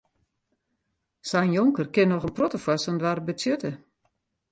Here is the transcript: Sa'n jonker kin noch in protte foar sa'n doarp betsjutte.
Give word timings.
Sa'n 1.31 1.51
jonker 1.57 1.87
kin 1.93 2.07
noch 2.11 2.25
in 2.27 2.35
protte 2.37 2.59
foar 2.63 2.79
sa'n 2.81 2.99
doarp 3.01 3.23
betsjutte. 3.27 3.71